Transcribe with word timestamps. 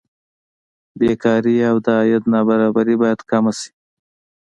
بېکاري 0.99 1.55
او 1.69 1.77
د 1.85 1.87
عاید 1.97 2.23
نابرابري 2.33 2.95
باید 3.01 3.19
کمه 3.29 3.51
شي. 3.59 3.71